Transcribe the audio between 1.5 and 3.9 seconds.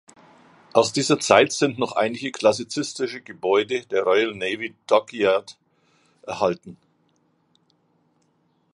sind noch einige klassizistische Gebäude